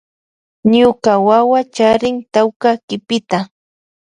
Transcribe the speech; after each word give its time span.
Ñuka 0.71 1.11
wawa 1.27 1.59
charin 1.75 2.17
tawka 2.33 2.69
kipita. 2.87 3.39